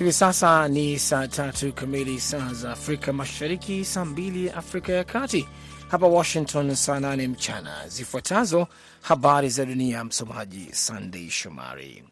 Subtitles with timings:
[0.00, 5.48] Hivi sasa ni saa tatu kamili saa za Afrika Mashariki, saa mbili Afrika ya Kati,
[5.88, 7.88] hapa Washington saa nane mchana.
[7.88, 8.66] Zifuatazo
[9.00, 12.04] habari za dunia, msomaji Sandei Shomari.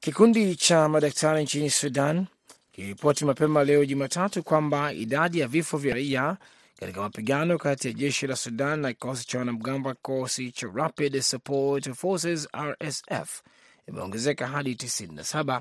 [0.00, 2.26] Kikundi cha madaktari nchini Sudan
[2.72, 6.36] kiliripoti mapema leo Jumatatu kwamba idadi ya vifo vya raia
[6.80, 11.20] katika mapigano kati ya jeshi la Sudan na kikosi cha wanamgambo wa kikosi cha Rapid
[11.20, 13.42] Support Forces RSF
[13.88, 15.60] imeongezeka hadi 97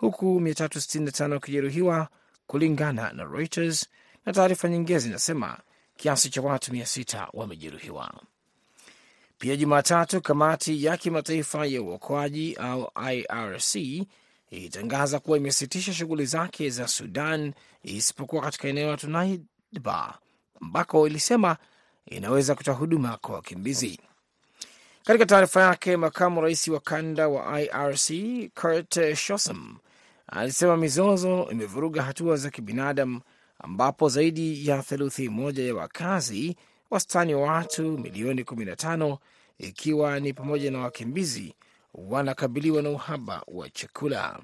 [0.00, 2.08] huku 365 wakijeruhiwa
[2.46, 3.88] kulingana na Reuters,
[4.26, 5.58] na taarifa nyingine zinasema
[5.96, 8.14] kiasi cha watu 600 wamejeruhiwa.
[9.38, 13.74] Pia Jumatatu, kamati ya kimataifa ya uokoaji au IRC
[14.50, 20.18] ilitangaza kuwa imesitisha shughuli zake za Sudan isipokuwa katika eneo la Tunaidba
[20.62, 21.56] ambako ilisema
[22.06, 24.00] inaweza kutoa huduma kwa wakimbizi.
[25.04, 28.10] Katika taarifa yake, makamu rais wa kanda wa IRC
[28.60, 29.78] Kurt Shosam
[30.30, 33.20] alisema mizozo imevuruga hatua za kibinadamu
[33.58, 36.56] ambapo zaidi ya theluthi moja ya wakazi,
[36.90, 39.16] wastani wa watu milioni 15
[39.58, 41.54] ikiwa ni pamoja na wakimbizi,
[41.94, 44.40] wanakabiliwa na uhaba wa chakula.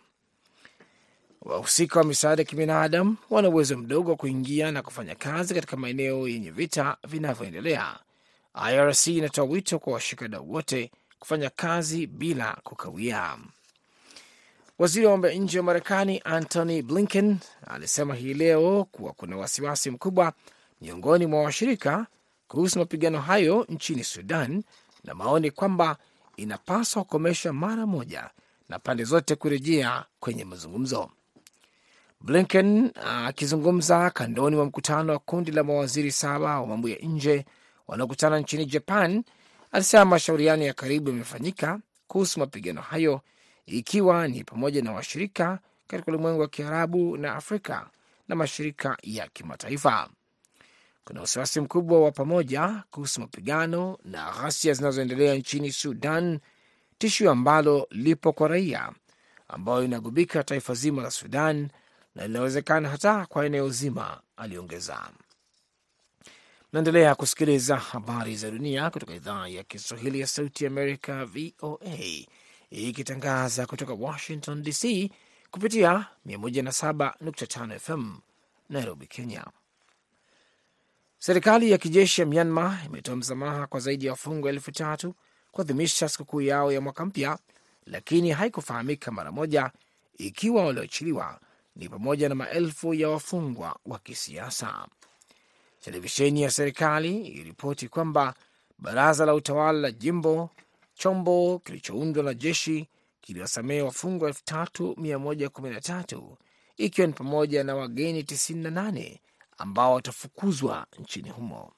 [1.43, 6.29] Wahusika wa misaada ya kibinadamu wana uwezo mdogo wa kuingia na kufanya kazi katika maeneo
[6.29, 7.99] yenye vita vinavyoendelea.
[8.73, 13.37] IRC inatoa wito kwa washikadau wote kufanya kazi bila kukawia.
[14.79, 19.91] Waziri wa mambo ya nje wa Marekani Antony Blinken alisema hii leo kuwa kuna wasiwasi
[19.91, 20.33] mkubwa
[20.81, 22.07] miongoni mwa washirika
[22.49, 24.63] kuhusu mapigano hayo nchini Sudan
[25.05, 25.97] na maoni kwamba
[26.37, 28.31] inapaswa kukomeshwa mara moja
[28.69, 31.11] na pande zote kurejea kwenye mazungumzo.
[32.21, 32.91] Blinken
[33.27, 37.45] akizungumza kandoni mwa mkutano wa kundi la mawaziri saba wa mambo ya nje
[37.89, 39.25] wanaokutana nchini Japan
[39.73, 43.21] alisema mashauriano ya karibu yamefanyika kuhusu mapigano hayo
[43.67, 47.91] ikiwa ni pamoja na washirika katika ulimwengu wa Kiarabu na Afrika
[48.29, 50.09] na mashirika ya kimataifa.
[51.05, 56.39] Kuna wasiwasi mkubwa wa pamoja kuhusu mapigano na ghasia zinazoendelea nchini Sudan,
[56.99, 58.93] tishio ambalo lipo kwa raia,
[59.49, 61.69] ambayo inagubika taifa zima la Sudan
[62.15, 65.11] na linawezekana hata kwa eneo zima, aliongeza.
[66.73, 72.27] Naendelea kusikiliza habari za dunia kutoka idhaa ya Kiswahili ya Sauti ya Amerika, VOA,
[72.71, 75.11] ikitangaza kutoka Washington DC
[75.51, 78.17] kupitia 107.5 FM
[78.69, 79.45] Nairobi, Kenya.
[81.19, 85.15] Serikali ya kijeshi ya Myanmar imetoa msamaha kwa zaidi ya wafungwa elfu tatu
[85.53, 87.39] kuadhimisha sikukuu yao ya mwaka mpya,
[87.87, 89.71] lakini haikufahamika mara moja
[90.19, 91.41] ikiwa walioachiliwa
[91.77, 94.87] ni pamoja na maelfu ya wafungwa wa kisiasa.
[95.85, 98.35] Televisheni ya serikali iliripoti kwamba
[98.79, 100.51] baraza la utawala la jimbo,
[100.97, 102.89] chombo kilichoundwa na jeshi,
[103.21, 106.37] kiliwasamehe wafungwa 3113
[106.77, 109.19] ikiwa ni pamoja na wageni 98
[109.59, 111.73] ambao watafukuzwa nchini humo.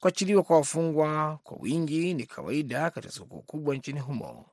[0.00, 4.46] Kuachiliwa kwa wafungwa kwa wingi ni kawaida katika sikukuu kubwa nchini humo.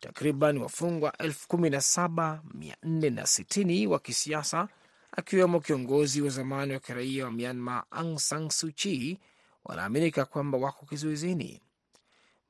[0.00, 4.68] Takriban wafungwa 17460 wa kisiasa
[5.12, 9.18] akiwemo kiongozi wa zamani wa kiraia wa Myanmar Aung San Suu Kyi
[9.64, 11.62] wanaaminika kwamba wako kizuizini.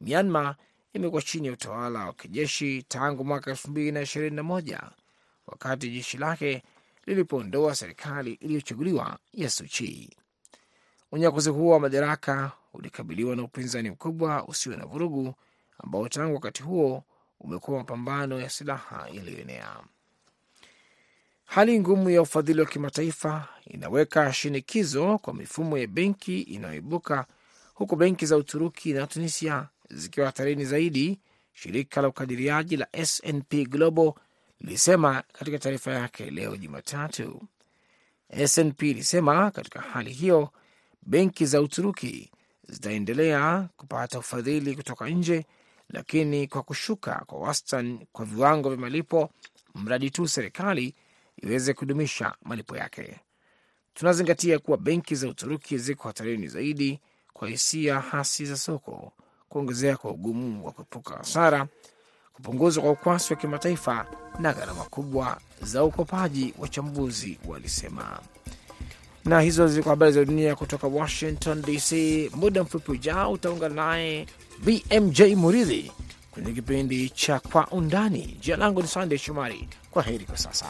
[0.01, 0.57] Myanmar
[0.93, 4.91] imekuwa chini ya utawala wa kijeshi tangu mwaka 2021
[5.47, 6.63] wakati jeshi lake
[7.07, 10.17] lilipoondoa serikali iliyochaguliwa ya Suchi.
[11.13, 15.35] Unyakuzi huo wa madaraka ulikabiliwa na upinzani mkubwa usio na vurugu
[15.79, 17.05] ambao tangu wakati huo
[17.41, 19.77] umekuwa mapambano ya silaha yaliyoenea.
[21.45, 27.27] Hali ngumu ya ufadhili wa kimataifa inaweka shinikizo kwa mifumo ya benki inayoibuka
[27.75, 31.19] huku benki za Uturuki na Tunisia zikiwa hatarini zaidi,
[31.53, 34.13] shirika la ukadiriaji la SNP Global
[34.61, 37.43] lilisema katika taarifa yake leo Jumatatu.
[38.47, 40.51] SNP ilisema katika hali hiyo
[41.03, 42.31] benki za Uturuki
[42.69, 45.47] zitaendelea kupata ufadhili kutoka nje,
[45.89, 49.31] lakini kwa kushuka kwa wastani kwa viwango vya malipo,
[49.75, 50.95] mradi tu serikali
[51.37, 53.21] iweze kudumisha malipo yake.
[53.95, 57.01] Tunazingatia kuwa benki za Uturuki ziko hatarini zaidi
[57.33, 59.13] kwa hisia hasi za soko,
[59.49, 61.67] kuongezea kwa ugumu wa kuepuka hasara,
[62.33, 64.07] kupunguzwa kwa ukwasi wa kimataifa
[64.39, 68.19] na gharama kubwa za ukopaji, wachambuzi walisema.
[69.25, 71.93] Na hizo zilikuwa habari za dunia kutoka Washington DC.
[72.35, 74.27] Muda mfupi ujao utaungana naye
[74.65, 75.93] BMJ Muridhi
[76.31, 78.37] kwenye kipindi cha Kwa Undani.
[78.41, 79.69] Jina langu ni Sandey Shomari.
[79.91, 80.67] Kwa heri kwa sasa.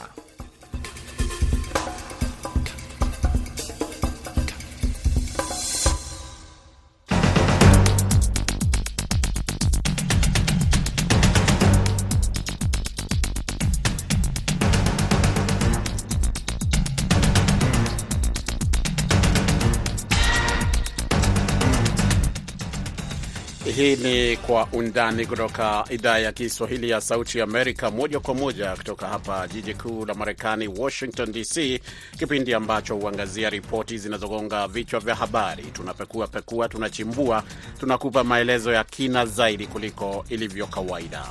[23.77, 29.07] Hii ni Kwa Undani kutoka idhaa ya Kiswahili ya Sauti Amerika, moja kwa moja kutoka
[29.07, 31.79] hapa jiji kuu la Marekani, Washington DC,
[32.19, 35.63] kipindi ambacho huangazia ripoti zinazogonga vichwa vya habari.
[35.63, 37.43] Tunapekua pekua, tunachimbua,
[37.79, 41.25] tunakupa maelezo ya kina zaidi kuliko ilivyo kawaida.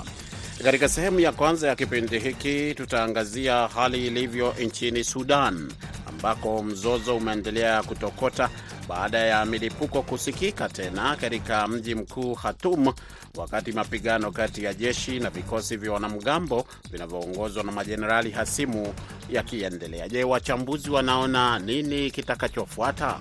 [0.64, 5.72] Katika sehemu ya kwanza ya kipindi hiki tutaangazia hali ilivyo nchini Sudan
[6.08, 8.50] ambako mzozo umeendelea kutokota
[8.88, 12.92] baada ya milipuko kusikika tena katika mji mkuu Khartoum,
[13.36, 18.94] wakati mapigano kati ya jeshi na vikosi vya wanamgambo vinavyoongozwa na majenerali hasimu
[19.30, 20.08] yakiendelea.
[20.08, 23.18] Je, wachambuzi wanaona nini kitakachofuata?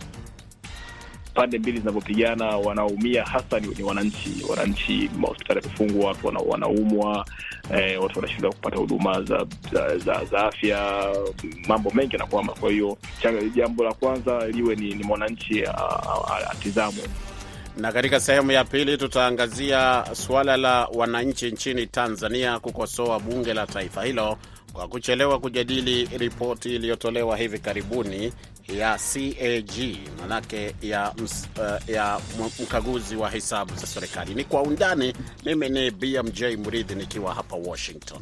[1.35, 4.29] Pande mbili zinavyopigana wanaumia hasa ni, ni wananchi.
[4.49, 7.25] Wananchi, mahospitali yamefungwa, watu wana, wanaumwa
[7.73, 11.05] eh, watu wanashindwa kupata huduma za, za, za, za afya,
[11.67, 12.53] mambo mengi yanakwama.
[12.53, 12.97] Kwa hiyo
[13.55, 15.63] jambo la kwanza liwe ni, ni mwananchi
[16.51, 17.03] atizamwe
[17.77, 24.03] na katika sehemu ya pili tutaangazia suala la wananchi nchini Tanzania kukosoa bunge la taifa
[24.03, 24.37] hilo
[24.73, 28.33] kwa kuchelewa kujadili ripoti iliyotolewa hivi karibuni
[28.67, 32.19] ya CAG manake ya, uh, ya
[32.63, 34.33] mkaguzi wa hesabu za serikali.
[34.35, 35.13] Ni kwa undani.
[35.45, 38.21] Mimi ni BMJ Mridhi nikiwa hapa Washington.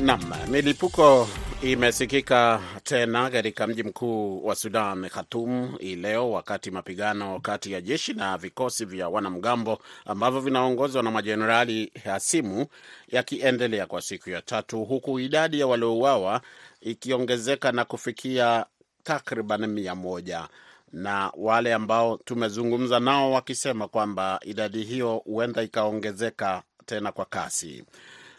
[0.00, 0.20] Nam,
[0.50, 1.28] milipuko
[1.72, 8.12] imesikika tena katika mji mkuu wa Sudan, Khartoum, hii leo, wakati mapigano kati ya jeshi
[8.14, 12.66] na vikosi vya wanamgambo ambavyo vinaongozwa na majenerali hasimu
[13.08, 16.40] yakiendelea kwa siku ya tatu, huku idadi ya waliouawa
[16.80, 18.66] ikiongezeka na kufikia
[19.02, 20.48] takriban mia moja
[20.92, 27.84] na wale ambao tumezungumza nao wakisema kwamba idadi hiyo huenda ikaongezeka tena kwa kasi.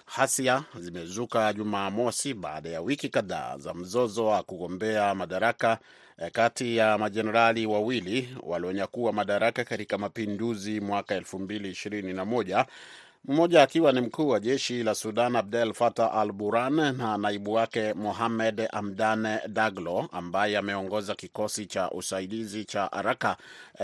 [0.06, 5.78] Hasia zimezuka Jumamosi baada ya wiki kadhaa za mzozo wa kugombea madaraka
[6.32, 12.66] kati ya majenerali wawili walionyakua madaraka katika mapinduzi mwaka elfu mbili ishirini na moja
[13.28, 17.94] mmoja akiwa ni mkuu wa jeshi la Sudan Abdel Fattah al Burhan na naibu wake
[17.94, 23.38] Mohamed Hamdan Daglo ambaye ameongoza kikosi cha usaidizi cha haraka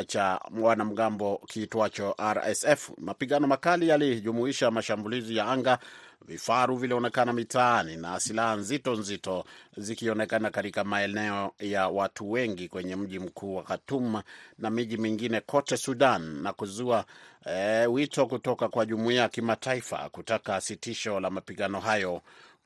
[0.08, 2.90] cha wanamgambo kiitwacho RSF.
[2.98, 5.80] Mapigano makali yalijumuisha mashambulizi ya anga,
[6.28, 9.46] vifaru vilionekana mitaani na silaha nzito nzito
[9.78, 14.22] zikionekana katika maeneo ya watu wengi kwenye mji mkuu wa Khartoum
[14.58, 17.06] na miji mingine kote Sudan na kuzua
[17.46, 22.22] e, wito kutoka kwa jumuiya ya kimataifa kutaka sitisho la mapigano hayo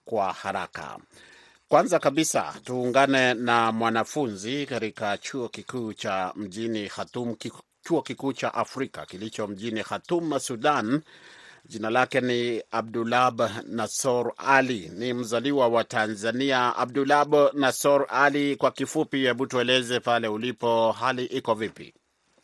[0.06, 0.98] kwa haraka.
[1.68, 7.36] Kwanza kabisa tuungane na mwanafunzi katika chuo kikuu cha mjini Khartoum,
[7.88, 11.02] chuo kikuu cha Afrika kilicho mjini Khartoum, Sudan.
[11.68, 16.76] Jina lake ni Abdulab Nasor Ali, ni mzaliwa wa Tanzania.
[16.76, 21.94] Abdulab Nasor Ali, kwa kifupi, hebu tueleze pale ulipo, hali iko vipi?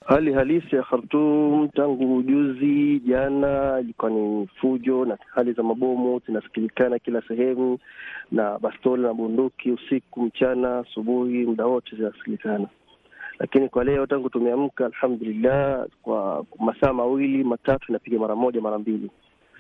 [0.06, 7.00] Hali halisi ya Khartoum tangu juzi jana ilikuwa ni fujo na hali za mabomu zinasikilikana
[7.00, 7.78] kila sehemu,
[8.32, 12.68] na bastola na bunduki usiku, mchana, asubuhi, muda wote zinasikilikana.
[13.42, 19.12] Lakini kwa leo tangu tumeamka, alhamdulillah, kwa masaa mawili matatu inapiga mara moja mara mbili,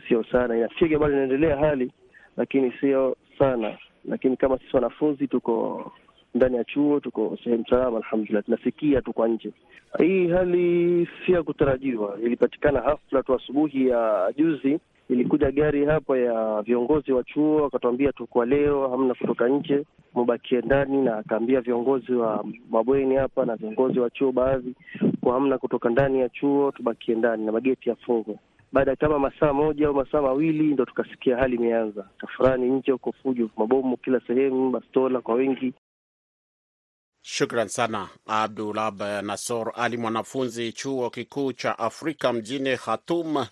[0.07, 1.91] sio sana, inapiga bado inaendelea hali,
[2.37, 3.77] lakini sio sana.
[4.05, 5.91] Lakini kama sisi wanafunzi tuko
[6.35, 9.51] ndani ya chuo tuko sehemu salama, alhamdulillah, tunasikia tu kwa nje.
[9.99, 14.79] Hii hali si ya kutarajiwa, ilipatikana hafla tu asubuhi ya juzi.
[15.11, 20.61] Ilikuja gari hapa ya viongozi wa chuo, akatuambia tu kwa leo hamna kutoka nje, mubakie
[20.61, 24.75] ndani, na akaambia viongozi wa mabweni hapa na viongozi wa chuo baadhi
[25.21, 28.35] kwa hamna kutoka ndani ya chuo, tubakie ndani na mageti yafungwe.
[28.71, 33.11] Baada ya kama masaa moja au masaa mawili ndo tukasikia hali imeanza tafurani nje huko,
[33.11, 35.73] fujo, mabomu kila sehemu, bastola kwa wengi.
[37.23, 43.45] Shukran sana Abdulab Nasor Ali, mwanafunzi chuo kikuu cha Afrika mjini Khartoum.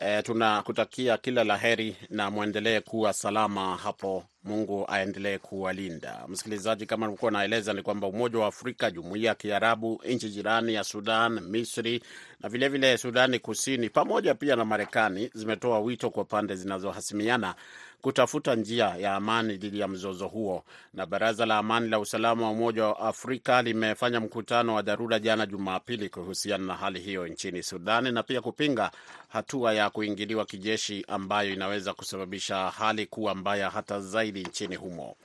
[0.00, 4.24] E, tunakutakia kila la heri na mwendelee kuwa salama hapo.
[4.44, 6.24] Mungu aendelee kuwalinda.
[6.28, 10.84] Msikilizaji, kama nilikuwa naeleza ni kwamba Umoja wa Afrika, Jumuiya ya Kiarabu, nchi jirani ya
[10.84, 12.02] Sudan, Misri
[12.40, 17.54] na vilevile vile Sudani Kusini pamoja pia na Marekani zimetoa wito kwa pande zinazohasimiana
[18.02, 20.64] kutafuta njia ya amani dhidi ya mzozo huo.
[20.94, 25.46] Na Baraza la Amani la Usalama wa Umoja wa Afrika limefanya mkutano wa dharura jana
[25.46, 28.90] Jumapili kuhusiana na hali hiyo nchini Sudani na pia kupinga
[29.28, 35.16] hatua ya kuingiliwa kijeshi ambayo inaweza kusababisha hali kuwa mbaya hata zaidi nchini humo.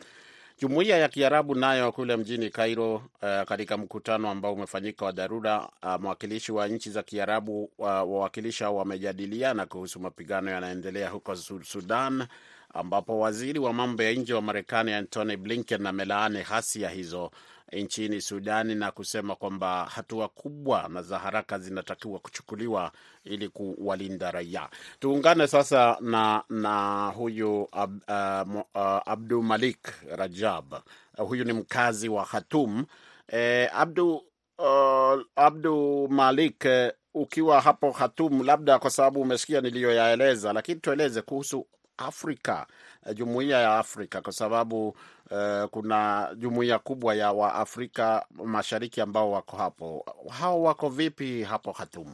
[0.62, 3.01] Jumuiya ya Kiarabu nayo kule mjini Cairo, uh,
[3.48, 9.65] katika mkutano ambao umefanyika wa dharura, uh, mwakilishi wa nchi za Kiarabu wawakilishi hao wamejadiliana
[9.65, 12.27] kuhusu mapigano yanaendelea huko Sudan,
[12.74, 17.32] ambapo waziri wa mambo ya nje wa Marekani Antony Blinken amelaani ghasia hizo
[17.72, 22.92] nchini Sudani na kusema kwamba hatua kubwa na za haraka zinatakiwa kuchukuliwa
[23.24, 24.70] ili kuwalinda raia.
[25.00, 30.74] Tuungane sasa na, na huyu ab, uh, uh, Abdu Malik Rajab.
[31.18, 32.86] Uh, huyu ni mkazi wa Khatum.
[33.27, 34.15] Eh, Abdu,
[34.58, 41.68] uh, Abdu Malik, uh, ukiwa hapo Khatum, labda kwa sababu umesikia niliyoyaeleza, lakini tueleze kuhusu
[41.97, 42.67] Afrika,
[43.15, 50.05] jumuiya ya Afrika kwa sababu uh, kuna jumuiya kubwa ya Waafrika Mashariki ambao wako hapo.
[50.39, 52.12] Hao wako vipi hapo Khartoum?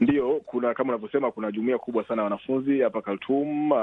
[0.00, 3.72] Ndiyo, kuna kama unavyosema, kuna jumuiya kubwa sana ya wanafunzi hapa Khartoum.
[3.72, 3.78] Uh,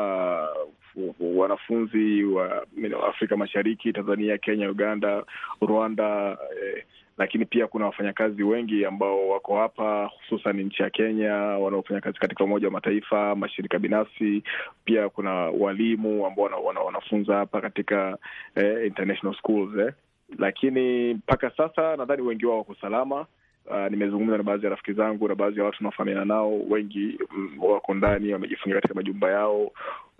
[1.19, 2.67] wanafunzi wa
[3.09, 5.23] Afrika Mashariki, Tanzania, Kenya, Uganda,
[5.61, 6.83] Rwanda eh,
[7.17, 12.43] lakini pia kuna wafanyakazi wengi ambao wako hapa hususan nchi ya Kenya wanaofanya kazi katika
[12.43, 14.43] Umoja wa Mataifa, mashirika binafsi.
[14.85, 18.17] Pia kuna walimu ambao wana, wana, wanafunza hapa katika
[18.55, 19.93] eh, international schools eh.
[20.37, 23.25] Lakini mpaka sasa nadhani wengi wao wako salama.
[23.65, 27.57] Uh, nimezungumza na baadhi ya rafiki zangu na baadhi ya watu wanaofahamiana nao, wengi mm,
[27.63, 29.71] wako ndani wamejifungia katika majumba yao.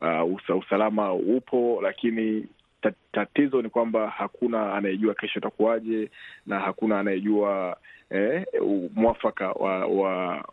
[0.01, 2.45] Uh, usalama upo, lakini
[3.12, 6.10] tatizo ni kwamba hakuna anayejua kesho itakuwaje
[6.46, 7.78] na hakuna anayejua
[8.10, 8.46] eh,
[8.96, 10.46] mwafaka wa, wa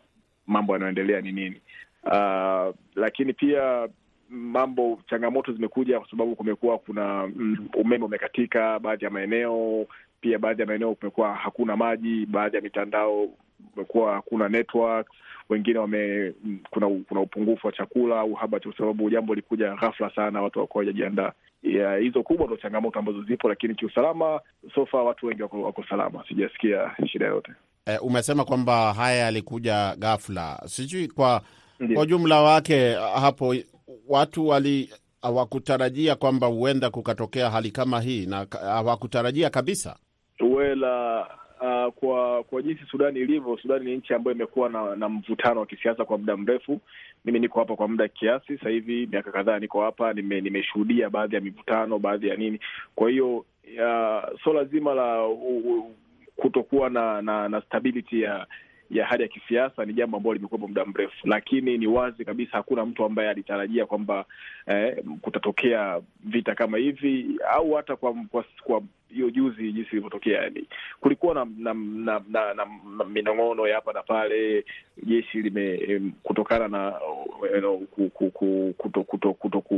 [0.47, 1.61] mambo yanayoendelea ni nini.
[2.05, 3.89] Uh, lakini pia
[4.31, 9.87] mambo changamoto zimekuja kwa sababu kumekuwa kuna mm, umeme umekatika baadhi ya maeneo,
[10.21, 13.29] pia baadhi ya maeneo kumekuwa hakuna maji, baadhi ya mitandao
[13.75, 15.09] kumekuwa hakuna network
[15.49, 16.33] wengine wame
[16.71, 20.85] kuna kuna upungufu wa chakula, uhaba, kwa sababu jambo likuja ghafla sana, watu wakuwa
[21.63, 21.97] hawajajiandaa.
[21.97, 24.41] Hizo kubwa ndo changamoto ambazo zipo, lakini kiusalama,
[24.75, 27.53] so far watu wengi wako, wako salama, sijasikia shida yoyote.
[27.87, 31.43] Eh, umesema kwamba haya yalikuja ghafla, sijui kwa
[31.95, 33.55] kwa ujumla wake hapo
[34.09, 34.91] watu wali
[35.23, 39.97] hawakutarajia kwamba huenda kukatokea hali kama hii na hawakutarajia kabisa
[40.57, 41.27] wela
[41.61, 45.67] Uh, kwa kwa jinsi Sudani ilivyo, Sudani ni nchi ambayo imekuwa na, na mvutano wa
[45.67, 46.81] kisiasa kwa muda mrefu.
[47.25, 51.35] Mimi niko hapa kwa muda kiasi sasa hivi, miaka kadhaa niko hapa, nimeshuhudia nime baadhi
[51.35, 52.61] ya mivutano, baadhi ya nini.
[52.95, 53.45] Kwa hiyo
[54.45, 55.85] suala zima la uh, uh,
[56.37, 58.47] kutokuwa na, na na stability ya
[58.91, 62.87] ya hali ya kisiasa ni jambo ambalo limekuwepo muda mrefu, lakini ni wazi kabisa hakuna
[62.87, 64.25] mtu ambaye alitarajia kwamba
[64.67, 68.83] eh, kutatokea vita kama hivi au hata kwa kwa, kwa
[69.15, 70.43] hiyo juzi jinsi ilivyotokea.
[70.43, 70.67] Yani
[71.01, 74.65] kulikuwa na na, na, na, na, minong'ono ya hapa na pale,
[75.03, 76.95] jeshi lime kutokana na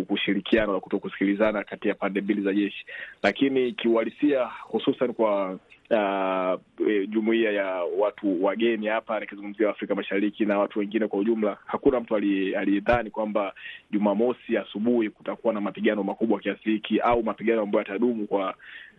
[0.08, 2.86] kushirikiana na kuto kusikilizana kati ya pande mbili za jeshi,
[3.22, 5.58] lakini kiuhalisia hususan kwa
[5.90, 6.60] uh,
[7.08, 7.66] jumuiya ya
[7.98, 13.54] watu wageni hapa, nikizungumzia Afrika Mashariki na watu wengine kwa ujumla, hakuna mtu aliyedhani kwamba
[13.90, 18.54] Jumamosi asubuhi kutakuwa na mapigano makubwa kiasi hiki au mapigano ambayo yatadumu kwa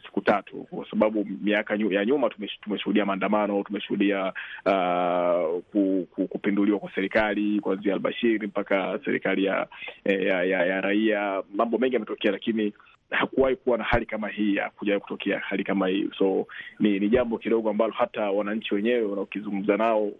[0.06, 2.30] siku tatu, kwa sababu miaka ya nyuma
[2.64, 4.34] tumeshuhudia maandamano, tumeshuhudia
[4.66, 9.68] uh, ku, ku, kupinduliwa kwa serikali kuanzia Albashiri mpaka serikali ya,
[10.06, 11.44] ya, ya, ya raia.
[11.56, 12.74] Mambo mengi yametokea, lakini
[13.12, 16.10] hakuwahi kuwa na hali kama hii, hakujawahi kutokea hali kama hii.
[16.18, 16.48] So
[16.80, 20.12] ni ni jambo kidogo ambalo hata wananchi wenyewe wanaokizungumza nao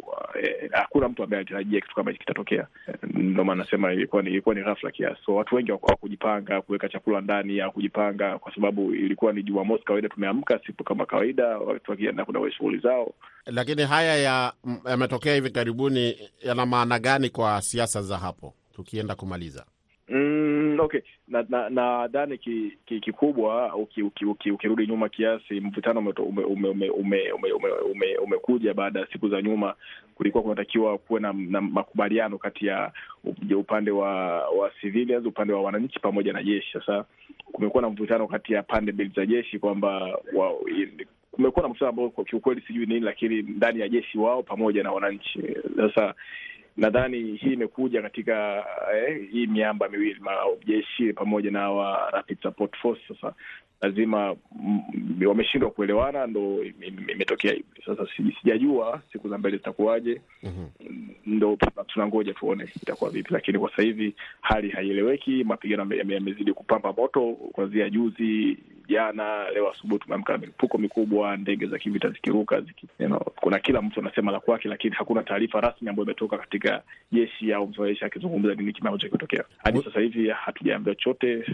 [0.44, 2.68] eh, hakuna mtu ambaye alitarajia kitu kama hiki kitatokea.
[3.04, 5.22] Ndio maana nasema ilikuwa ni ilikuwa ni ghafla kiasi.
[5.26, 10.60] So watu wengi hawakujipanga kuweka chakula ndani, hawakujipanga kwa sababu ilikuwa ni Jumamosi kawaida, tumeamka
[10.66, 13.14] siku kama kawaida, watu wakienda kuna shughuli zao.
[13.46, 14.52] Lakini haya
[14.90, 19.66] yametokea hivi karibuni, yana maana gani kwa siasa za hapo, tukienda kumaliza?
[20.82, 26.24] Mm, okay, nadhani na, na kikubwa ki, ukirudi uki, uki, uki nyuma kiasi, mvutano umekuja
[26.24, 27.52] ume, ume, ume, ume,
[27.92, 29.76] ume, ume baada ya siku za nyuma.
[30.16, 32.92] Kulikuwa kunatakiwa kuwe na, na makubaliano kati ya
[33.58, 34.10] upande wa
[34.50, 36.74] wa civilians, upande wa wananchi pamoja na jeshi.
[36.74, 37.06] Sasa
[37.52, 40.18] kumekuwa na mvutano kati ya pande mbili za jeshi kwamba
[41.32, 45.40] kumekuwa na mvutano ambao kiukweli sijui nini, lakini ndani ya jeshi wao pamoja na wananchi
[45.78, 46.14] sasa
[46.78, 53.02] nadhani hii imekuja katika eh, hii miamba miwili majeshi pamoja na wa Rapid Support Force.
[53.08, 53.34] Sasa
[53.82, 54.36] lazima
[55.28, 56.64] wameshindwa kuelewana, ndo
[57.12, 57.66] imetokea hivi.
[57.86, 58.08] Sasa
[58.42, 60.22] sijajua siku za mbele zitakuwaje.
[60.44, 60.88] mm -hmm.
[61.26, 61.58] Ndo
[61.88, 65.44] tunangoja tuone itakuwa vipi, lakini kwa sasa hivi hali haieleweki.
[65.44, 68.58] Mapigano yamezidi kupamba moto kuanzia juzi,
[68.88, 73.60] jana, leo asubuhi tumeamka na milipuko mikubwa, ndege za kivita zikiruka ziki, you know, kuna
[73.60, 78.06] kila mtu anasema la kwake, lakini hakuna taarifa rasmi ambayo imetoka katika jeshi au mzoeshi
[78.06, 81.46] akizungumza nini kime ambacho kimetokea hadi sasa hivi hatujaambia chochote.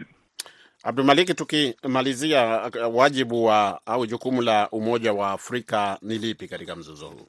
[0.87, 7.27] Abdulmaliki, tukimalizia, wajibu wa au jukumu la Umoja wa Afrika ni lipi katika mzozo huu?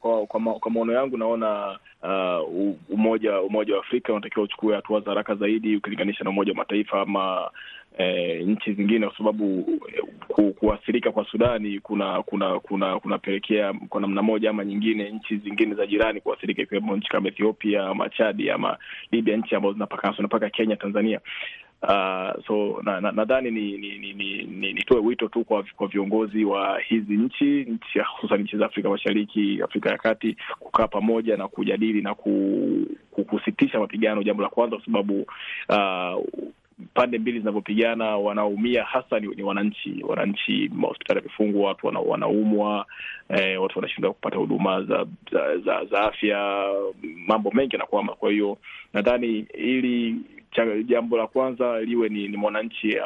[0.00, 5.10] Kwa, kwa, kwa maono yangu naona uh, umoja umoja wa Afrika unatakiwa uchukue hatua za
[5.10, 7.50] haraka zaidi ukilinganisha na Umoja wa Mataifa ama
[7.98, 9.64] eh, nchi zingine, kwa sababu
[10.28, 15.74] ku, kuathirika kwa Sudani kuna kuna kuna kunapelekea kwa namna moja ama nyingine nchi zingine
[15.74, 18.78] za jirani kuathirika, ikiwemo nchi kama Ethiopia ama Chadi ama
[19.12, 21.20] Libya, nchi ambazo zinapakana mpaka Kenya, Tanzania.
[21.88, 24.12] Uh, so nadhani na, na nitoe ni,
[24.44, 28.88] ni, ni wito tu kwa, kwa viongozi wa hizi nchi nchi hususan nchi za Afrika
[28.90, 32.14] Mashariki, Afrika ya Kati kukaa pamoja na kujadili na
[33.26, 35.26] kusitisha mapigano, jambo la kwanza, kwa sababu
[35.68, 36.24] uh,
[36.94, 40.04] pande mbili zinavyopigana wanaumia hasa ni, ni wananchi.
[40.08, 42.86] Wananchi, mahospitali yamefungwa, watu wana, wanaumwa
[43.28, 46.64] eh, watu wanashindwa kupata huduma za za, za za afya,
[47.26, 48.12] mambo mengi yanakwama.
[48.14, 48.58] Kwa hiyo
[48.92, 50.16] nadhani ili
[50.86, 52.96] jambo la kwanza liwe ni, ni mwananchi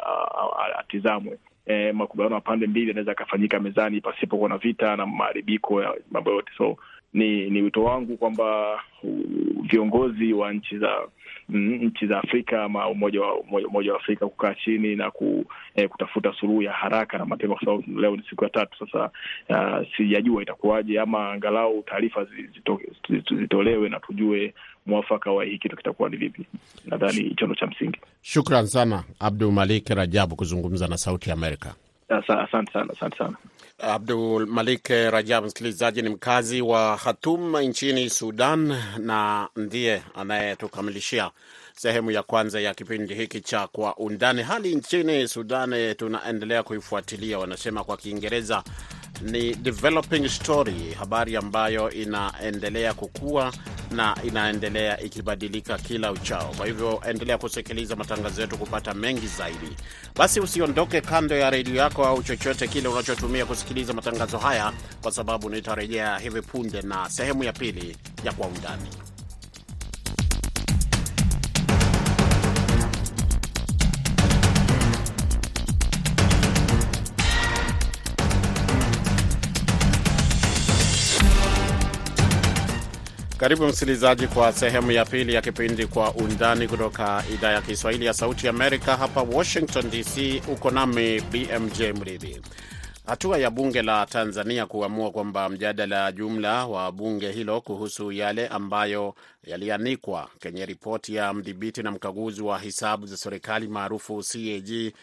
[0.79, 1.37] atizamwe.
[1.65, 6.31] E, makubaliano ya pande mbili yanaweza akafanyika mezani pasipokuwa na vita na maharibiko ya mambo
[6.31, 6.51] yote.
[6.57, 6.77] So
[7.13, 8.79] ni ni wito wangu kwamba
[9.61, 11.07] viongozi wa nchi za
[11.49, 13.35] nchi za Afrika ama umoja wa
[13.67, 17.65] umoja wa Afrika kukaa chini na ku, eh, kutafuta suluhu ya haraka na mapema, kwa
[17.65, 19.09] sababu leo ni siku ya tatu sasa.
[19.49, 22.79] Uh, sijajua itakuwaje, ama angalau taarifa zito,
[23.09, 24.53] zito, zitolewe na tujue
[24.85, 26.45] mwafaka wa hii kitu kitakuwa ni vipi.
[26.85, 27.99] Nadhani hicho ndo cha msingi.
[28.21, 31.75] Shukran sana Abdul Malik Rajabu kuzungumza na Sauti ya Amerika.
[32.09, 33.37] Asante sana, asante sana.
[33.79, 41.31] Abdul Malik Rajab, msikilizaji, ni mkazi wa Khartoum nchini Sudan na ndiye anayetukamilishia
[41.75, 44.41] sehemu ya kwanza ya kipindi hiki cha Kwa Undani.
[44.43, 48.63] Hali nchini Sudan tunaendelea kuifuatilia, wanasema kwa Kiingereza
[49.21, 53.53] ni developing story, habari ambayo inaendelea kukua
[53.91, 56.53] na inaendelea ikibadilika kila uchao.
[56.57, 59.69] Kwa hivyo endelea kusikiliza matangazo yetu kupata mengi zaidi.
[60.15, 65.49] Basi usiondoke kando ya redio yako au chochote kile unachotumia kusikiliza matangazo haya, kwa sababu
[65.49, 69.08] nitarejea hivi punde na sehemu ya pili ya Kwa Undani.
[83.39, 88.13] Karibu msikilizaji, kwa sehemu ya pili ya kipindi Kwa Undani kutoka idhaa ya Kiswahili ya
[88.13, 90.41] Sauti Amerika hapa Washington DC.
[90.51, 92.41] Uko nami BMJ Mridhi.
[93.05, 99.15] Hatua ya bunge la Tanzania kuamua kwamba mjadala jumla wa bunge hilo kuhusu yale ambayo
[99.43, 104.93] yalianikwa kwenye ripoti ya mdhibiti na mkaguzi wa hisabu za serikali maarufu CAG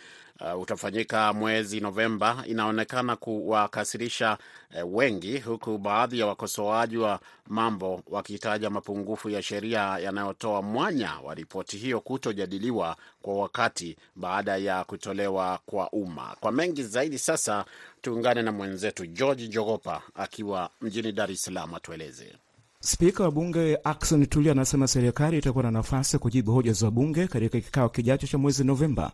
[0.41, 4.39] Uh, utafanyika mwezi Novemba inaonekana kuwakasirisha
[4.85, 11.35] uh, wengi, huku baadhi ya wakosoaji wa mambo wakitaja mapungufu ya sheria yanayotoa mwanya wa
[11.35, 16.37] ripoti hiyo kutojadiliwa kwa wakati baada ya kutolewa kwa umma.
[16.41, 17.65] Kwa mengi zaidi, sasa
[18.03, 22.33] tuungane na mwenzetu George Jogopa akiwa mjini Dar es Salaam atueleze.
[22.81, 27.27] Spika wa bunge Akson Tulia anasema serikali itakuwa na nafasi ya kujibu hoja za bunge
[27.27, 29.13] katika kikao kijacho cha mwezi Novemba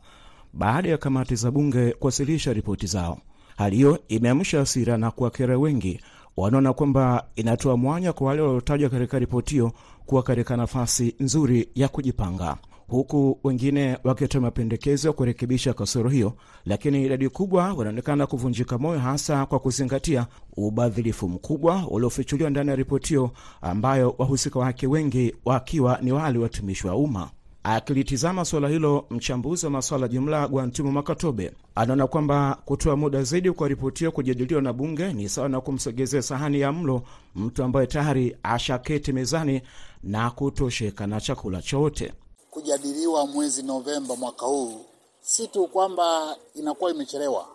[0.53, 3.19] baada ya kamati za bunge kuwasilisha ripoti zao.
[3.57, 6.01] Hali hiyo imeamsha hasira na kuwakera wengi
[6.37, 9.73] wanaona kwamba inatoa mwanya kwa wale waliotajwa katika ripoti hiyo
[10.07, 12.57] kuwa katika nafasi nzuri ya kujipanga,
[12.88, 16.33] huku wengine wakitoa mapendekezo ya kurekebisha kasoro hiyo,
[16.67, 23.09] lakini idadi kubwa wanaonekana kuvunjika moyo, hasa kwa kuzingatia ubadhilifu mkubwa uliofichuliwa ndani ya ripoti
[23.09, 27.31] hiyo, ambayo wahusika wake wengi wakiwa ni wale watumishi wa umma.
[27.64, 33.68] Akilitizama suala hilo, mchambuzi wa masuala jumla Gwantumu Makatobe anaona kwamba kutoa muda zaidi kwa
[33.68, 37.03] ripoti hiyo kujadiliwa na bunge ni sawa na kumsogezea sahani ya mlo
[37.35, 39.62] mtu ambaye tayari ashaketi mezani
[40.03, 42.12] na kutosheka na chakula chote.
[42.51, 44.85] Kujadiliwa mwezi Novemba mwaka huu,
[45.20, 47.48] si tu kwamba inakuwa imechelewa,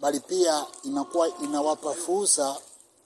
[0.00, 2.56] bali pia inakuwa inawapa fursa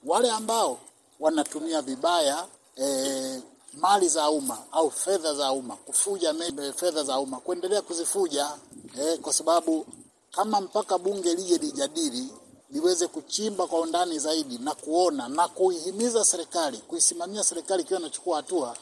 [0.05, 0.79] wale ambao
[1.19, 3.41] wanatumia vibaya eh,
[3.73, 6.33] mali za umma au fedha za umma, kufuja
[6.75, 8.51] fedha za umma, kuendelea kuzifuja
[8.99, 9.85] eh, kwa sababu
[10.31, 12.29] kama mpaka bunge lije lijadili
[12.69, 18.77] liweze kuchimba kwa undani zaidi na kuona na kuihimiza serikali, kuisimamia serikali ikiwa inachukua hatua,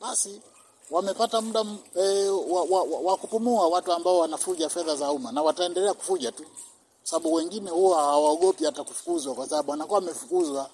[0.00, 0.40] basi
[0.90, 5.42] wamepata muda e, wa, wa, wa, wa kupumua watu ambao wanafuja fedha za umma, na
[5.42, 6.44] wataendelea kufuja tu,
[7.02, 10.70] sababu wengine huwa hawaogopi hata kufukuzwa, kwa sababu anakuwa amefukuzwa,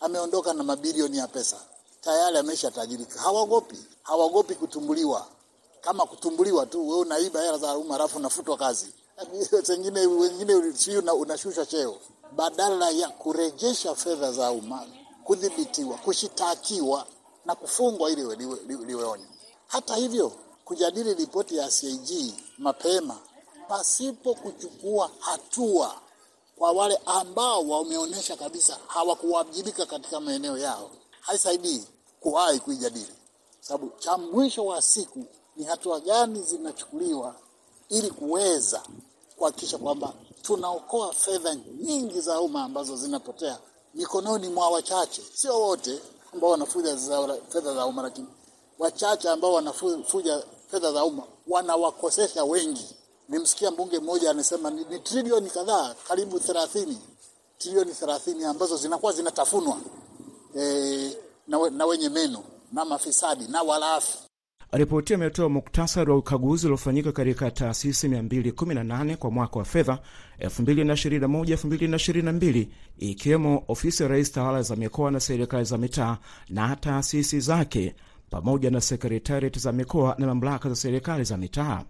[0.00, 1.56] ameondoka na mabilioni ya pesa
[2.04, 3.20] tayari amesha tajirika.
[3.20, 5.26] hawagopi hawagopi kutumbuliwa.
[5.80, 8.86] Kama kutumbuliwa tu, wewe unaiba hela za umma alafu unafutwa kazi,
[9.68, 11.96] wengine wengine si unashushwa cheo.
[12.32, 14.86] Badala ya kurejesha fedha za umma,
[15.24, 17.06] kudhibitiwa, kushitakiwa
[17.44, 18.36] na kufungwa ili
[18.86, 19.20] liwe.
[19.66, 20.32] Hata hivyo,
[20.64, 23.18] kujadili ripoti ya CAG mapema
[23.68, 25.94] pasipo kuchukua hatua
[26.58, 30.90] kwa wale ambao wameonyesha kabisa hawakuwajibika katika maeneo yao,
[31.20, 31.84] haisaidii
[32.24, 33.12] kuwahi kuijadili,
[33.60, 35.24] sababu cha mwisho wa siku
[35.56, 37.34] ni hatua gani zinachukuliwa
[37.88, 38.82] ili kuweza
[39.36, 43.58] kuhakikisha kwamba tunaokoa fedha nyingi za umma ambazo zinapotea
[43.94, 46.00] mikononi mwa wachache, sio wote
[46.34, 46.96] ambao wanafuja
[47.48, 48.26] fedha za umma, lakini
[48.78, 52.86] wachache ambao wanafuja fedha za umma wanawakosesha wengi.
[53.28, 56.98] Nimsikia mbunge mmoja anasema ni, ni trilioni kadhaa, karibu thelathini,
[57.58, 59.76] trilioni thelathini ambazo zinakuwa zinatafunwa.
[60.58, 61.16] E,
[61.48, 64.18] na, na wenye meno na mafisadi na walafi.
[64.72, 69.98] Ripoti hiyo imetoa muktasari wa ukaguzi uliofanyika katika taasisi 218 kwa mwaka wa fedha
[70.40, 72.66] 2021-2022
[72.98, 77.94] ikiwemo ofisi ya rais, tawala za mikoa na serikali za mitaa na taasisi zake,
[78.30, 81.82] pamoja na sekretariati za mikoa na mamlaka za serikali za mitaa.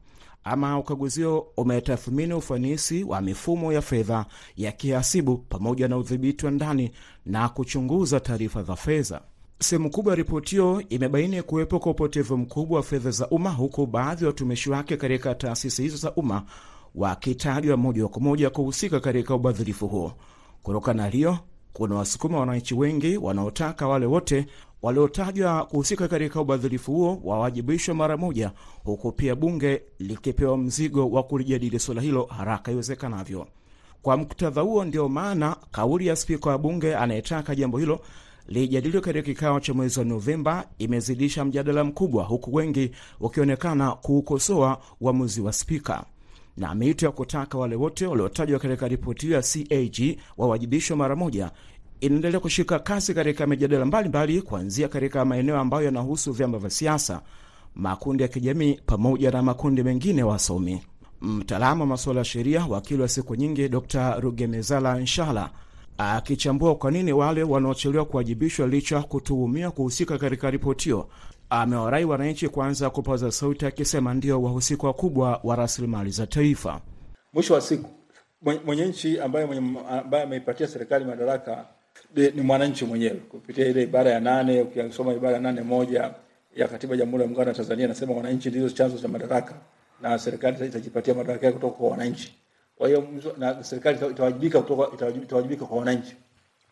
[0.45, 6.51] Ama ukaguzi huo umetathmini ufanisi wa mifumo ya fedha ya kihasibu pamoja na udhibiti wa
[6.53, 6.90] ndani
[7.27, 9.21] na kuchunguza taarifa za fedha.
[9.64, 13.87] Sehemu kubwa ya ripoti hiyo imebaini kuwepo kwa upotevu mkubwa wa fedha za umma, huku
[13.87, 16.42] baadhi ya watumishi wake katika taasisi hizo za umma
[16.94, 20.12] wakitajwa moja kwa moja kuhusika katika ubadhirifu huo.
[20.62, 21.38] Kutokana na hiyo,
[21.72, 24.46] kuna wasukuma wananchi wengi wanaotaka wale wote
[24.83, 28.53] waliotajwa kuhusika katika ubadhirifu huo wawajibishwe mara moja,
[28.85, 33.46] huku pia bunge likipewa mzigo wa kulijadili suala hilo haraka iwezekanavyo.
[34.03, 38.00] Kwa muktadha huo, ndio maana kauli ya spika wa bunge anayetaka jambo hilo
[38.49, 45.41] lijadiliwe katika kikao cha mwezi wa Novemba imezidisha mjadala mkubwa, huku wengi wakionekana kuukosoa uamuzi
[45.41, 46.05] wa spika
[46.57, 51.51] na miito ya kutaka wale wote waliotajwa katika ripoti hiyo ya CAG wawajibishwe mara moja
[52.01, 57.23] inaendelea kushika kasi katika mijadala mbalimbali, kuanzia katika maeneo ambayo yanahusu vyama vya siasa,
[57.75, 60.83] makundi ya kijamii, pamoja na makundi mengine wasomi.
[61.21, 65.51] Mtaalamu wa masuala ya sheria, wakili wa siku nyingi, Dr Rugemezala Nshala
[65.99, 71.09] akichambua kwa nini wale wanaochelewa kuwajibishwa licha kutuhumiwa kuhusika katika ripoti hiyo,
[71.51, 76.81] amewarai wananchi kuanza kupaza sauti, akisema ndio wahusika wakubwa wa rasilimali za taifa.
[77.33, 77.91] Mwisho wa siku
[78.65, 79.49] mwenye nchi ambaye
[80.23, 81.67] ameipatia serikali madaraka
[82.17, 84.61] ni ni mwananchi mwenyewe kupitia ile ibara ya nane.
[84.63, 86.15] Ukisoma ibara ya nane moja
[86.57, 89.55] ya katiba ya Jamhuri ya Muungano wa Tanzania inasema wananchi ndizo chanzo cha madaraka
[90.03, 92.35] na serikali itajipatia madaraka yake kutoka kwa wananchi.
[92.79, 93.05] Kwa hiyo
[93.39, 96.17] na serikali ita- itawajibika kutoka itawajibika kwa wananchi.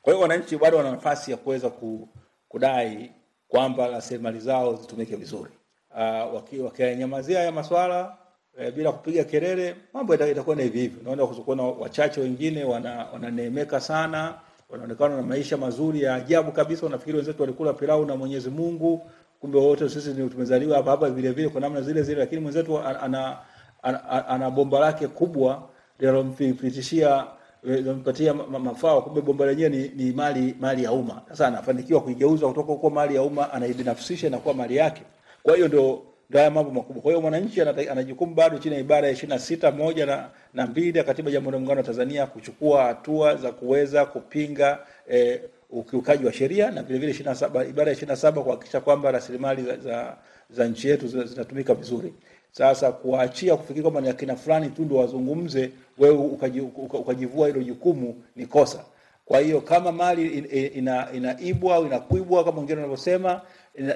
[0.02, 2.08] Kwa hiyo wananchi bado wana nafasi ya kuweza ku,
[2.48, 3.12] kudai
[3.48, 5.50] kwamba rasilimali zao zitumike vizuri.
[5.90, 8.16] Uh, waki- wakiyanyamazia haya maswala
[8.58, 11.00] e, bila kupiga kelele, mambo itakwenda hivi hivi.
[11.00, 14.34] Unaona kuna wachache wengine wana- wananeemeka sana,
[14.70, 16.86] wanaonekana na maisha mazuri ya ajabu kabisa.
[16.86, 19.10] Wanafikiri wenzetu walikula pilau na Mwenyezi Mungu,
[19.40, 22.78] kumbe wote sisi ni tumezaliwa hapa hapa vile vile kwa namna zile zile, lakini mwenzetu
[22.78, 23.38] ana, ana,
[23.82, 25.68] ana, ana, ana bomba lake kubwa
[26.02, 27.26] linalompitishia
[27.62, 31.22] linampatia ma- ma- mafao, kumbe bomba lenyewe ni, ni mali mali ya umma.
[31.28, 35.02] Sasa anafanikiwa kuigeuza kutoka kuwa mali ya umma, anaibinafsisha na kuwa mali yake.
[35.42, 37.02] Kwa hiyo ndio ndio haya mambo makubwa.
[37.02, 40.06] Kwa hiyo mwananchi anajukumu ana jukumu bado chini ya ibara ya ishirini na sita moja
[40.06, 44.06] na, na mbili ya katiba ya Jamhuri ya Muungano wa Tanzania kuchukua hatua za kuweza
[44.06, 48.80] kupinga eh, ukiukaji wa sheria na vile vile 27 ibara ya ishirini na saba kuhakikisha
[48.80, 50.16] kwamba rasilimali za, za,
[50.50, 52.14] za nchi yetu zinatumika vizuri.
[52.52, 56.60] Sasa kuwaachia kufikiri kwamba ni akina fulani tu ndio wazungumze, wewe ukaji-
[56.98, 58.84] ukajivua hilo jukumu ni kosa.
[59.24, 63.40] Kwa hiyo kama mali in- in- ina, inaibwa au inakuibwa kama wengine wanavyosema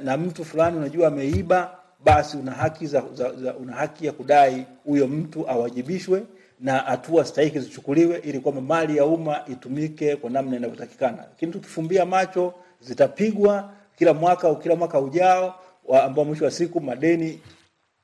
[0.05, 4.67] na mtu fulani unajua ameiba, basi una haki za, za, za, una haki ya kudai
[4.85, 6.23] huyo mtu awajibishwe
[6.61, 11.17] na hatua stahiki zichukuliwe ili kwamba mali ya umma itumike kwa namna inavyotakikana.
[11.17, 15.55] Lakini tukifumbia macho, zitapigwa kila mwaka au kila mwaka ujao,
[16.03, 17.41] ambao mwisho wa siku madeni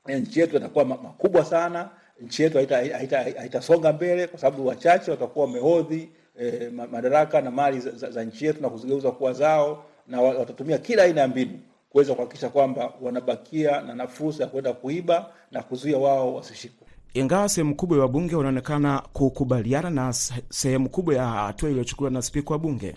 [0.09, 1.89] nchi yetu yatakuwa makubwa sana.
[2.21, 7.51] Nchi yetu haitasonga haita, haita haita mbele kwa sababu wachache watakuwa wamehodhi eh, madaraka na
[7.51, 11.27] mali za, za, za nchi yetu na kuzigeuza kuwa zao, na watatumia kila aina ya
[11.27, 14.07] mbinu kuweza kuhakikisha kwamba wanabakia na na
[14.41, 16.87] ya kwenda kuiba na kuzuia wao wasishikwe.
[17.13, 20.13] Ingawa sehemu kubwa ya wabunge wanaonekana kukubaliana na
[20.49, 22.95] sehemu kubwa ya hatua iliyochukuliwa na spika wa bunge,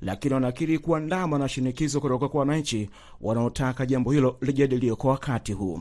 [0.00, 5.80] lakini wanakiri kuandamwa na shinikizo kutoka kwa wananchi wanaotaka jambo hilo lijadiliwe kwa wakati huu.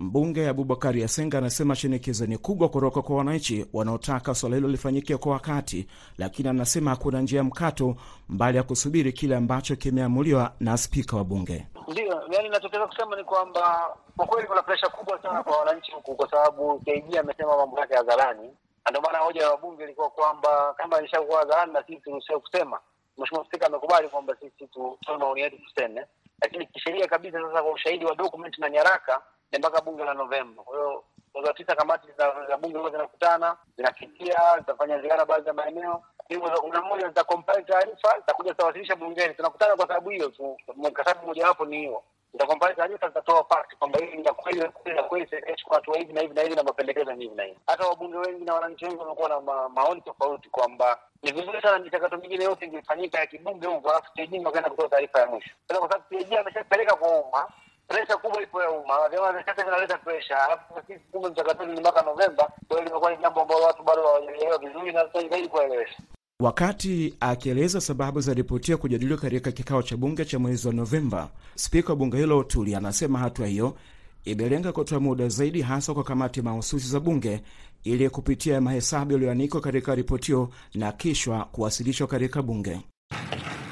[0.00, 5.32] Mbunge Abubakar Yasenga anasema shinikizo ni kubwa kutoka kwa wananchi wanaotaka swala hilo lifanyike kwa
[5.32, 5.86] wakati,
[6.18, 7.96] lakini anasema hakuna njia mkato
[8.28, 11.66] mbali ya kusubiri kile ambacho kimeamuliwa na spika wa bunge.
[11.88, 16.14] Ndio, yani nachotaka kusema ni kwamba kwa kweli kuna presha kubwa sana kwa wananchi huku,
[16.16, 18.48] kwa sababu KG amesema mambo yake hadharani,
[18.84, 22.80] na ndio maana hoja ya wabunge ilikuwa kwamba kama ilishakuwa hadharani na sisi turuhusiwe kusema.
[23.18, 26.06] Mheshimiwa Spika amekubali kwamba sisi tutoe maoni yetu tuseme,
[26.42, 30.62] lakini kisheria kabisa, sasa kwa ushahidi wa dokumenti na nyaraka ni mpaka bunge la Novemba.
[30.62, 32.08] Kwa hiyo mwezi wa tisa kamati
[32.48, 36.02] za bunge huwa zinakutana zinapitia, zitafanya ziara baadhi ya maeneo
[36.42, 39.34] wa kumi na moja zitakompile taarifa zitakuja zitawasilisha bungeni.
[39.34, 40.56] Tunakutana kwa sababu hiyo tu,
[40.94, 44.60] kwa sababu mojawapo ni hiyo zitakompile taarifa zitatoa fact kwamba hili ni la kweli
[44.94, 47.58] la kweli, serikali hatua hivi na hivi na hivi na mapendekezo ni hivi na hivi.
[47.66, 51.78] Hata wabunge wengi na wananchi wengi wamekuwa na ma, maoni tofauti kwamba ni vizuri sana
[51.78, 55.76] michakato mingine yote ingefanyika ya kibunge huko, alafu TJ wakaenda kutoa taarifa ya mwisho, kwa
[55.76, 57.48] sababu TJ ameshapeleka kwa umma
[57.88, 61.80] presha kubwa ipo ya umma, vyama vya siasa vinaleta presha, alafu sisi kumbe mchakatoni ni
[61.80, 62.44] mpaka Novemba.
[62.68, 65.96] Kwa hiyo limekuwa ni jambo ambalo watu bado hawajalielewa vizuri na zaidi kuwaelewesha.
[66.40, 71.28] Wakati akieleza sababu za ripoti ya kujadiliwa katika kikao cha bunge cha mwezi wa Novemba,
[71.54, 73.76] spika wa bunge hilo Tuli anasema hatua hiyo
[74.24, 77.40] imelenga kutoa muda zaidi, hasa kwa kamati mahususi za bunge
[77.84, 82.80] ili kupitia mahesabu yaliyoanikwa katika ripoti hiyo na kishwa kuwasilishwa katika bunge.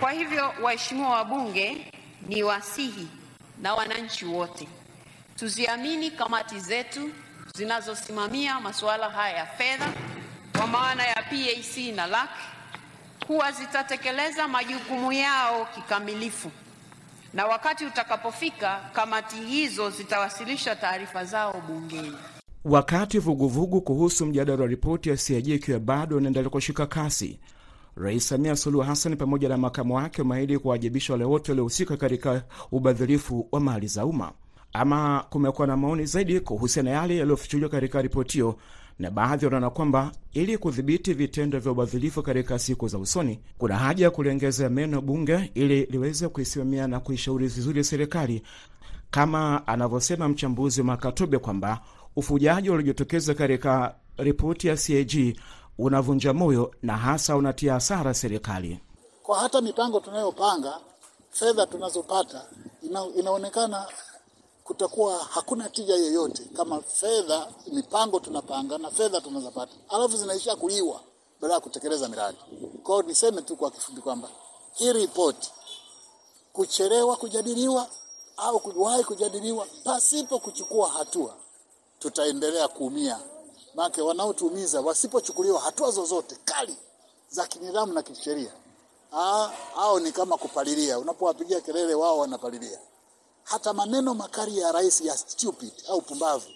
[0.00, 1.92] Kwa hivyo, waheshimiwa wabunge,
[2.28, 3.08] ni wasihi
[3.62, 4.68] na wananchi wote
[5.36, 7.10] tuziamini kamati zetu
[7.54, 9.92] zinazosimamia masuala haya ya fedha
[10.58, 12.30] kwa maana ya PAC na LAC
[13.26, 16.50] kuwa zitatekeleza majukumu yao kikamilifu,
[17.34, 22.12] na wakati utakapofika kamati hizo zitawasilisha taarifa zao bungeni.
[22.64, 27.38] Wakati vuguvugu kuhusu mjadala wa ripoti ya CAG ikiwa bado unaendelea kushika kasi,
[27.96, 33.48] Rais Samia Suluhu Hassan pamoja na makamu wake wameahidi kuwajibisha wale wote waliohusika katika ubadhirifu
[33.52, 34.32] wa mali za umma.
[34.72, 38.56] Ama kumekuwa na maoni zaidi kuhusiana na yale yaliyofichuliwa katika ripoti hiyo,
[38.98, 44.04] na baadhi wanaona kwamba ili kudhibiti vitendo vya ubadhirifu katika siku za usoni, kuna haja
[44.04, 48.42] ya kuliongezea meno bunge ili liweze kuisimamia na kuishauri vizuri serikali,
[49.10, 51.80] kama anavyosema mchambuzi wa Makatobe kwamba
[52.16, 55.36] ufujaji uliojitokeza katika ripoti ya CAG
[55.78, 58.80] unavunja moyo na hasa unatia hasara serikali.
[59.22, 60.80] Kwa hata mipango tunayopanga,
[61.30, 62.46] fedha tunazopata
[62.82, 63.86] ina, inaonekana
[64.64, 71.00] kutakuwa hakuna tija yoyote kama fedha, mipango tunapanga na fedha tunazopata alafu zinaishia kuliwa
[71.40, 72.38] badala ya kutekeleza miradi.
[72.82, 74.28] Kwa hiyo niseme tu kwa kifupi kwamba
[74.74, 75.50] hii ripoti
[76.52, 77.88] kuchelewa kujadiliwa
[78.36, 81.34] au kuwahi kujadiliwa pasipo kuchukua hatua,
[81.98, 83.18] tutaendelea kuumia
[83.76, 86.76] maana wanaotuumiza wasipochukuliwa hatua zozote kali
[87.30, 88.52] za kinidhamu na kisheria,
[89.74, 90.98] hao ni kama kupalilia.
[90.98, 92.78] Unapowapigia kelele, wao wanapalilia.
[93.44, 96.46] Hata maneno makali ya rais ya stupid au pumbavu,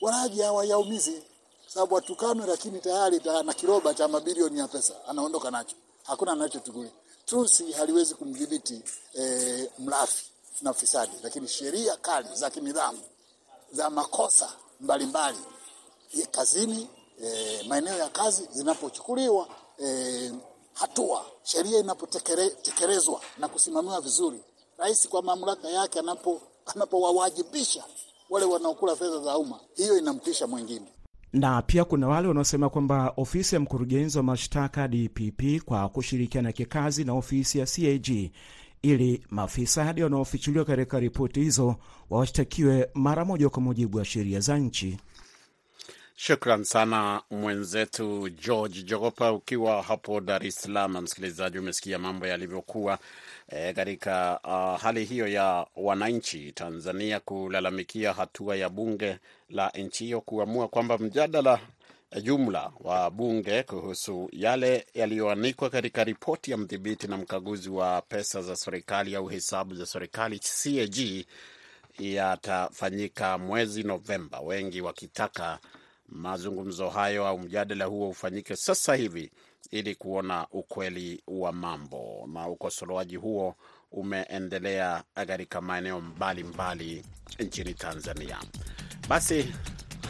[0.00, 1.22] walaji hawayaumizi,
[1.66, 6.90] sababu watukanwe, lakini tayari na kiroba cha mabilioni ya pesa anaondoka nacho, hakuna anachochukulia.
[7.26, 8.82] Tusi haliwezi kumdhibiti
[9.18, 10.24] e, mlafi
[10.62, 13.00] na fisadi, lakini sheria kali za kinidhamu
[13.72, 15.57] za makosa mbalimbali mbali
[16.30, 16.88] kazini
[17.24, 19.48] e, maeneo ya kazi zinapochukuliwa
[19.84, 20.32] e,
[20.72, 24.38] hatua, sheria inapotekelezwa na kusimamiwa vizuri,
[24.78, 27.84] rais kwa mamlaka yake anapo anapowawajibisha
[28.30, 30.86] wale wanaokula fedha za umma, hiyo inamtisha mwingine.
[31.32, 37.04] Na pia kuna wale wanaosema kwamba ofisi ya mkurugenzi wa mashtaka DPP kwa kushirikiana kikazi
[37.04, 38.30] na ofisi ya CAG
[38.82, 41.76] ili mafisadi wanaofichuliwa katika ripoti hizo
[42.10, 44.98] washtakiwe mara moja kwa mujibu wa sheria za nchi.
[46.20, 51.00] Shukran sana mwenzetu George Jogopa, ukiwa hapo Dar es Salaam.
[51.00, 52.98] Msikilizaji, umesikia mambo yalivyokuwa
[53.48, 59.18] e, katika uh, hali hiyo ya wananchi Tanzania kulalamikia hatua ya bunge
[59.50, 61.60] la nchi hiyo kuamua kwamba mjadala
[62.22, 68.56] jumla wa bunge kuhusu yale yaliyoanikwa katika ripoti ya mdhibiti na mkaguzi wa pesa za
[68.56, 71.24] serikali au hesabu za serikali CAG
[71.98, 75.58] yatafanyika mwezi Novemba, wengi wakitaka
[76.08, 79.30] mazungumzo hayo au mjadala huo ufanyike sasa hivi
[79.70, 82.28] ili kuona ukweli wa mambo.
[82.32, 83.54] Na ukosolewaji huo
[83.92, 87.04] umeendelea katika maeneo mbalimbali
[87.38, 88.38] nchini Tanzania.
[89.08, 89.54] Basi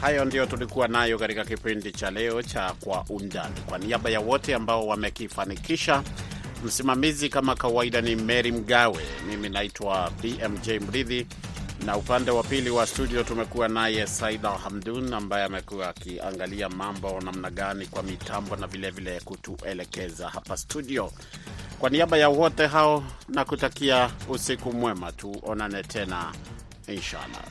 [0.01, 3.61] hayo ndiyo tulikuwa nayo katika kipindi cha leo cha Kwa Undani.
[3.69, 6.03] Kwa niaba ya wote ambao wamekifanikisha,
[6.65, 11.27] msimamizi kama kawaida ni Mary Mgawe, mimi naitwa BMJ Mridhi
[11.85, 17.51] na upande wa pili wa studio tumekuwa naye Saida Hamdun ambaye amekuwa akiangalia mambo namna
[17.51, 21.13] gani kwa mitambo na vilevile kutuelekeza hapa studio.
[21.79, 26.33] Kwa niaba ya wote hao na kutakia usiku mwema, tuonane tena
[26.89, 27.45] inshallah.